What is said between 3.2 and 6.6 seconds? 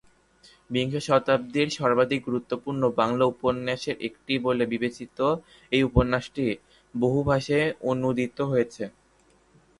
উপন্যাসের একটি বলে বিবেচিত এই উপন্যাসটি